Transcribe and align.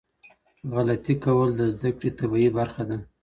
غلطي 0.73 1.15
کول 1.23 1.49
د 1.55 1.61
زده 1.73 1.89
کړي 1.97 2.09
طبیعي 2.19 2.49
برخه 2.57 2.83
ده. 2.89 2.97